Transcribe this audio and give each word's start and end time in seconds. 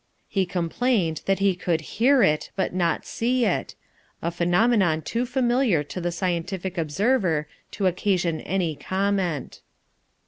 He 0.27 0.47
complained 0.47 1.21
that 1.27 1.37
he 1.37 1.55
could 1.55 1.81
HEAR 2.01 2.23
it, 2.23 2.49
but 2.55 2.73
not 2.73 3.05
SEE 3.05 3.45
it 3.45 3.75
a 4.19 4.31
phenomenon 4.31 5.03
too 5.03 5.27
familiar 5.27 5.83
to 5.83 6.01
the 6.01 6.11
scientific 6.11 6.75
observer 6.75 7.47
to 7.69 7.85
occasion 7.85 8.41
any 8.41 8.75
comment. 8.75 9.61